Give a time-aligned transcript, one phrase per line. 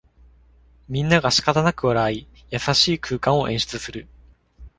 [0.89, 4.07] みんながしかたなく笑い、優しい空間を演出する